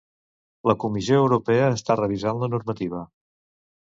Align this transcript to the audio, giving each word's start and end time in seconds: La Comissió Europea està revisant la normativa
La 0.69 0.75
Comissió 0.83 1.19
Europea 1.25 1.69
està 1.75 1.99
revisant 2.03 2.43
la 2.45 2.51
normativa 2.55 3.05